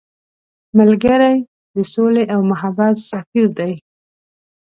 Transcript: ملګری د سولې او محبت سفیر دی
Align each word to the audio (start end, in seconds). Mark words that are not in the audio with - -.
ملګری 0.77 1.35
د 1.75 1.77
سولې 1.93 2.23
او 2.33 2.39
محبت 2.51 2.95
سفیر 3.11 3.45
دی 3.57 3.73